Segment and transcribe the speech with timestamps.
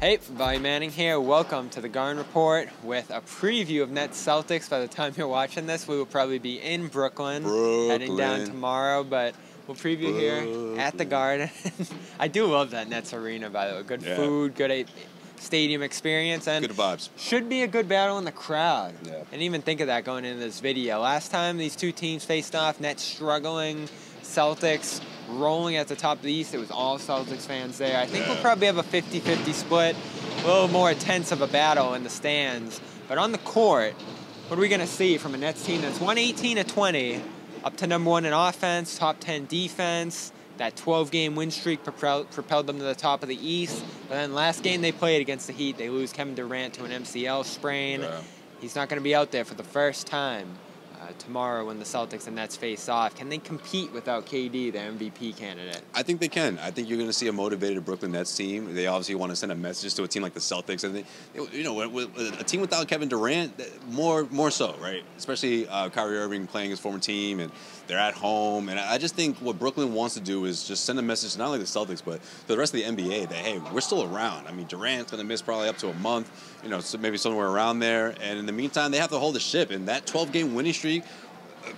[0.00, 1.18] Hey, Bobby Manning here.
[1.18, 4.68] Welcome to the Garden Report with a preview of Nets Celtics.
[4.68, 7.88] By the time you're watching this, we will probably be in Brooklyn, Brooklyn.
[7.90, 9.34] heading down tomorrow, but
[9.66, 11.48] we'll preview here at the Garden.
[12.20, 13.82] I do love that Nets arena, by the way.
[13.84, 14.16] Good Yeah.
[14.16, 14.86] food, good
[15.38, 17.08] stadium experience, and Good vibes.
[17.16, 18.94] should be a good battle in the crowd.
[19.02, 19.22] Yeah.
[19.32, 21.00] And even think of that going into this video.
[21.00, 23.88] Last time these two teams faced off, Nets struggling,
[24.22, 26.54] Celtics rolling at the top of the East.
[26.54, 27.98] It was all Celtics fans there.
[27.98, 29.96] I think we'll probably have a 50 50 split,
[30.42, 32.80] a little more tense of a battle in the stands.
[33.08, 33.94] But on the court,
[34.48, 37.22] what are we going to see from a Nets team that's 118 to 20,
[37.64, 40.32] up to number one in offense, top 10 defense?
[40.58, 43.84] That 12 game win streak propelled, propelled them to the top of the East.
[44.08, 47.02] But then last game they played against the Heat, they lose Kevin Durant to an
[47.02, 48.00] MCL sprain.
[48.00, 48.20] Yeah.
[48.60, 50.48] He's not going to be out there for the first time
[51.00, 53.14] uh, tomorrow when the Celtics and Nets face off.
[53.14, 55.82] Can they compete without KD, the MVP candidate?
[55.94, 56.58] I think they can.
[56.58, 58.74] I think you're going to see a motivated Brooklyn Nets team.
[58.74, 61.04] They obviously want to send a message to a team like the Celtics, and they,
[61.52, 65.04] you know, a team without Kevin Durant, more more so, right?
[65.16, 67.52] Especially uh, Kyrie Irving playing his former team, and
[67.86, 68.68] they're at home.
[68.68, 71.38] And I just think what Brooklyn wants to do is just send a message to
[71.38, 74.02] not only the Celtics but to the rest of the NBA that hey, we're still
[74.02, 74.46] around.
[74.46, 76.30] I mean, Durant's going to miss probably up to a month,
[76.62, 78.14] you know, so maybe somewhere around there.
[78.20, 79.70] And in the meantime, they have to hold the ship.
[79.70, 80.85] And that 12 game winning streak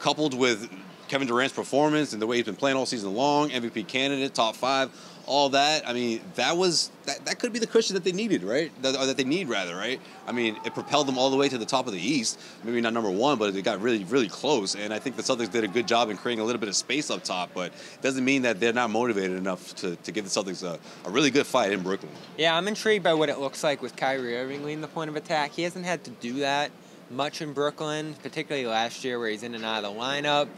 [0.00, 0.70] coupled with
[1.08, 4.54] Kevin Durant's performance and the way he's been playing all season long, MVP candidate, top
[4.54, 4.90] five,
[5.28, 5.86] all that.
[5.86, 8.70] I mean, that was that, that could be the cushion that they needed, right?
[8.82, 10.00] That, or that they need rather, right?
[10.26, 12.40] I mean, it propelled them all the way to the top of the East.
[12.64, 14.74] Maybe not number one, but it got really, really close.
[14.74, 16.76] And I think the Celtics did a good job in creating a little bit of
[16.76, 17.50] space up top.
[17.54, 20.78] But it doesn't mean that they're not motivated enough to, to give the Celtics a,
[21.06, 22.12] a really good fight in Brooklyn.
[22.36, 25.16] Yeah, I'm intrigued by what it looks like with Kyrie Irving leading the point of
[25.16, 25.52] attack.
[25.52, 26.70] He hasn't had to do that
[27.10, 30.48] much in Brooklyn, particularly last year where he's in and out of the lineup.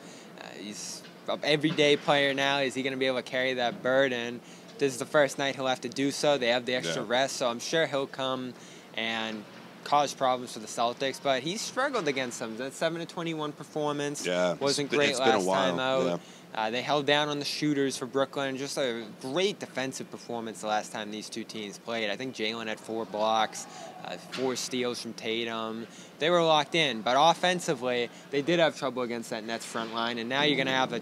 [0.41, 2.59] Uh, he's an everyday player now.
[2.59, 4.41] Is he going to be able to carry that burden?
[4.79, 6.39] This is the first night he'll have to do so.
[6.39, 7.09] They have the extra Yeah.
[7.09, 8.55] rest, so I'm sure he'll come
[8.97, 9.45] and
[9.85, 11.21] cause problems for the Celtics.
[11.23, 12.57] But he struggled against them.
[12.57, 16.07] That seven to twenty-one performance Yeah, wasn't great it's been a last while, time out.
[16.07, 16.17] yeah.
[16.55, 18.57] Uh, they held down on the shooters for Brooklyn.
[18.57, 22.11] Just a great defensive performance the last time these two teams played.
[22.11, 23.67] I think Jalen had four blocks,
[24.05, 25.87] uh, four steals from Tatum.
[26.19, 30.19] They were locked in, but offensively, they did have trouble against that Nets front line.
[30.19, 31.01] And now you're going to have a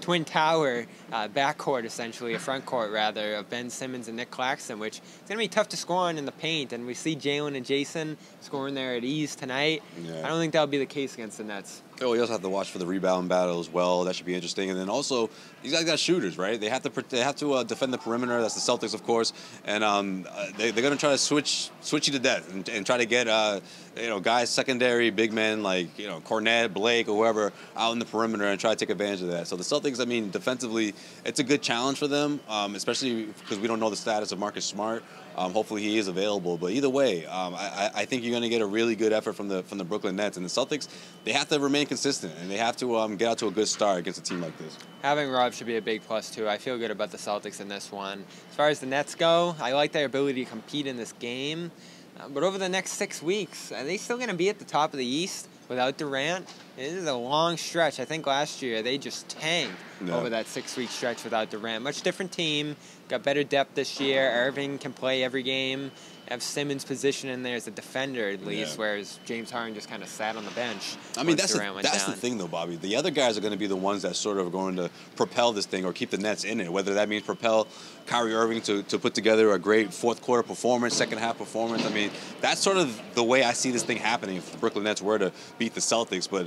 [0.00, 4.78] twin tower uh, backcourt, essentially, a front court rather, of Ben Simmons and Nic Claxton,
[4.78, 6.72] which is going to be tough to score on in the paint.
[6.72, 9.82] And we see Jalen and Jason scoring there at ease tonight.
[10.02, 10.24] Yeah.
[10.24, 11.82] I don't think that'll be the case against the Nets.
[12.00, 14.04] Oh, you also have to watch for the rebound battle as well.
[14.04, 14.70] That should be interesting.
[14.70, 15.30] And then also,
[15.62, 16.60] these guys got shooters, right?
[16.60, 18.40] They have to they have to uh, defend the perimeter.
[18.40, 19.32] That's the Celtics, of course,
[19.64, 20.26] and um,
[20.56, 23.26] they, they're gonna try to switch switch you to death and, and try to get
[23.26, 23.60] uh,
[23.96, 27.98] you know guys secondary big men like you know Kornet, Blake, or whoever out in
[27.98, 29.48] the perimeter and try to take advantage of that.
[29.48, 30.94] So the Celtics, I mean, defensively,
[31.24, 34.38] it's a good challenge for them, um, especially because we don't know the status of
[34.38, 35.02] Marcus Smart.
[35.38, 36.56] Um, hopefully he is available.
[36.58, 39.34] But either way, um, I, I- think you're going to get a really good effort
[39.34, 40.88] from the from the Brooklyn Nets and the Celtics.
[41.24, 43.68] They have to remain consistent and they have to um, get out to a good
[43.68, 44.76] start against a team like this.
[45.02, 46.48] Having Rob should be a big plus too.
[46.48, 48.24] I feel good about the Celtics in this one.
[48.50, 51.70] As far as the Nets go, I like their ability to compete in this game.
[52.18, 54.64] Uh, but over the next six weeks, are they still going to be at the
[54.64, 56.48] top of the East without Durant?
[56.78, 57.98] It is a long stretch.
[57.98, 59.74] I think last year they just tanked
[60.08, 61.82] over that six-week stretch without Durant.
[61.82, 62.76] Much different team.
[63.08, 64.30] Got better depth this year.
[64.30, 65.90] Irving can play every game.
[66.28, 68.80] Have Simmons' position in there as a defender at least, Yeah.
[68.80, 70.94] whereas James Harden just kind of sat on the bench.
[71.16, 72.10] I mean, that's the, Durant that's down.
[72.14, 72.76] the thing, though, Bobby.
[72.76, 74.90] The other guys are going to be the ones that sort of are going to
[75.16, 76.70] propel this thing or keep the Nets in it.
[76.70, 77.66] Whether that means propel
[78.06, 81.84] Kyrie Irving to, to put together a great fourth quarter performance, second half performance.
[81.86, 82.10] I mean,
[82.42, 85.18] that's sort of the way I see this thing happening if the Brooklyn Nets were
[85.18, 86.28] to beat the Celtics.
[86.30, 86.46] But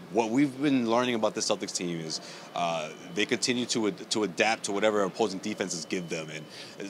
[0.13, 2.21] what we've been learning about this Celtics team is
[2.55, 6.45] uh, they continue to to adapt to whatever opposing defenses give them and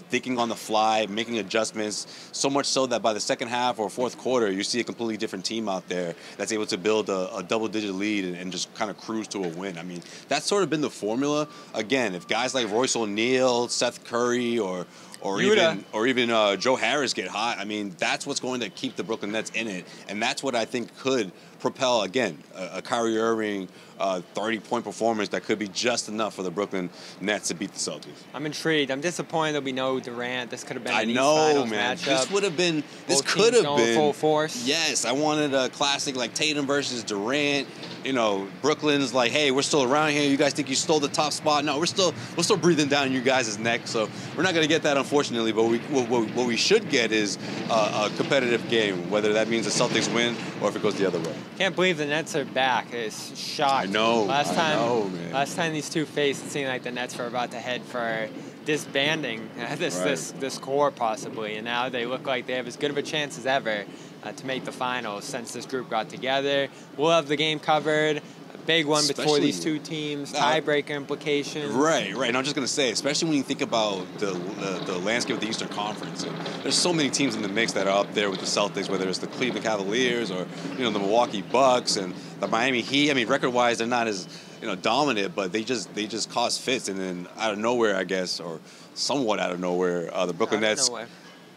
[0.10, 2.30] thinking on the fly, making adjustments.
[2.32, 5.18] So much so that by the second half or fourth quarter, you see a completely
[5.18, 8.74] different team out there that's able to build a, a double-digit lead and, and just
[8.76, 9.78] kind of cruise to a win.
[9.78, 11.48] I mean, that's sort of been the formula.
[11.74, 14.86] Again, if guys like Royce O'Neale, Seth Curry, or
[15.22, 15.52] or Yuta.
[15.52, 17.58] even or even uh, Joe Harris get hot.
[17.60, 20.56] I mean, that's what's going to keep the Brooklyn Nets in it, and that's what
[20.56, 23.70] I think could propel again a, a Kyrie Irving
[24.02, 26.90] uh, 30 point performance that could be just enough for the Brooklyn
[27.22, 28.24] Nets to beat the Celtics.
[28.34, 28.90] I'm intrigued.
[28.90, 30.50] I'm disappointed there'll be no Durant.
[30.50, 30.94] This could have been.
[30.94, 31.98] I an know, man.
[31.98, 32.06] Matchup.
[32.06, 32.84] This would have been.
[33.08, 34.66] This could have been full force.
[34.66, 37.68] Yes, I wanted a classic like Tatum versus Durant.
[38.04, 40.28] You know, Brooklyn's like, hey, we're still around here.
[40.28, 41.64] You guys think you stole the top spot?
[41.64, 43.82] No, we're still we're still breathing down you guys' neck.
[43.86, 45.52] So we're not gonna get that, unfortunately.
[45.52, 47.38] But we what, what, what we should get is
[47.70, 51.06] uh, a competitive game, whether that means the Celtics win or if it goes the
[51.06, 51.36] other way.
[51.58, 52.92] Can't believe the Nets are back.
[52.94, 53.91] It's shocked.
[53.92, 55.34] Know, Last time, know, man.
[55.34, 58.30] last time these two faced, it seemed like the Nets were about to head for
[58.66, 60.04] disbanding this Right.
[60.06, 63.02] this this core possibly, and now they look like they have as good of a
[63.02, 63.84] chance as ever
[64.24, 66.70] uh, to make the finals since this group got together.
[66.96, 68.22] We'll have the game covered.
[68.66, 70.34] Big one before these two teams.
[70.34, 71.74] Tiebreaker implications.
[71.74, 72.28] Right, right.
[72.28, 75.42] And I'm just gonna say, especially when you think about the, the the landscape of
[75.42, 76.26] the Eastern Conference,
[76.62, 79.08] there's so many teams in the mix that are up there with the Celtics, whether
[79.08, 80.48] it's the Cleveland Cavaliers or
[80.78, 83.12] you know the Milwaukee Bucks and the Miami Heat.
[83.12, 84.28] I mean, record-wise, they're not as
[84.62, 87.96] you know dominant, but they just they just cause fits, and then out of nowhere,
[87.96, 88.60] I guess, or
[88.94, 91.08] somewhat out of nowhere, uh, the Brooklyn Nets nowhere.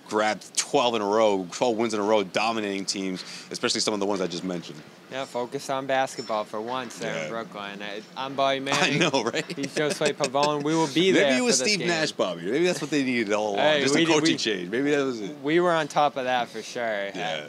[0.09, 4.01] Grabbed 12 in a row, 12 wins in a row, dominating teams, especially some of
[4.01, 4.81] the ones I just mentioned.
[5.11, 7.25] Yeah, focus on basketball for once there Yeah.
[7.25, 7.81] in Brooklyn.
[7.83, 8.99] I, I'm Bobby I Manning.
[8.99, 9.45] know, right?
[9.57, 10.63] He's Josue Pavone.
[10.65, 11.31] We will be there.
[11.31, 11.89] Maybe it was Steve game.
[11.89, 12.43] Nash, Bobby.
[12.51, 13.59] Maybe that's what they needed all along.
[13.59, 14.71] Hey, just a coaching we- change.
[14.71, 15.37] Maybe that was it.
[15.43, 17.11] We were on top of that for sure.
[17.15, 17.45] Yeah.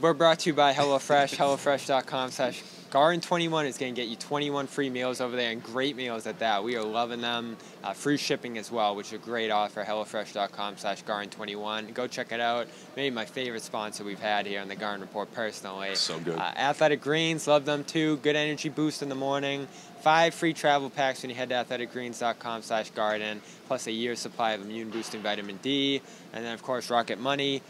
[0.00, 1.36] We're brought to you by HelloFresh.
[1.36, 2.62] HelloFresh.com slash
[2.94, 6.38] Garden21 is going to get you 21 free meals over there and great meals at
[6.38, 6.62] that.
[6.62, 7.56] We are loving them.
[7.82, 9.82] Uh, free shipping as well, which is a great offer.
[9.82, 11.92] HelloFresh.com slash Garden21.
[11.92, 12.68] Go check it out.
[12.94, 15.96] Maybe my favorite sponsor we've had here on the Garden Report personally.
[15.96, 16.38] So good.
[16.38, 18.18] Uh, Athletic Greens, love them too.
[18.18, 19.66] Good energy boost in the morning.
[20.02, 24.52] Five free travel packs when you head to athleticgreens.com slash garden, plus a year's supply
[24.52, 26.00] of immune boosting vitamin D.
[26.32, 27.60] And then, of course, Rocket Money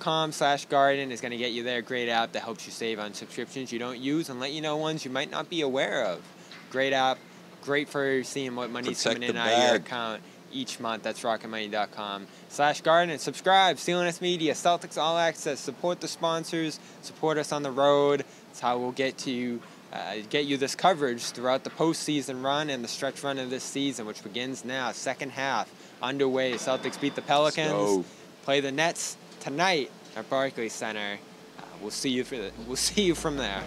[0.00, 1.82] com slash garden is going to get you there.
[1.82, 4.76] Great app that helps you save on subscriptions you don't use and let you know
[4.76, 6.22] ones you might not be aware of.
[6.70, 7.18] Great app.
[7.62, 11.02] Great for seeing what money's Protect coming in out of your account each month.
[11.02, 13.10] That's rocketmoney.com slash garden.
[13.10, 13.76] And subscribe.
[13.76, 15.60] Cns media celtics all access.
[15.60, 16.80] Support the sponsors.
[17.02, 18.24] Support us on the road.
[18.50, 19.60] It's how we'll get to you.
[19.92, 23.64] uh, get you this coverage throughout the postseason run and the stretch run of this
[23.64, 24.92] season which begins now.
[24.92, 25.70] Second half
[26.02, 26.54] underway.
[26.54, 28.06] Celtics beat the pelicans.
[28.44, 29.16] play the Nets
[29.46, 31.20] tonight at Barclays Center.
[31.56, 33.62] Uh, we'll see you for the, we'll see you from there.